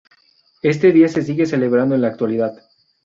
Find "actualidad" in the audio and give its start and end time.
2.07-2.63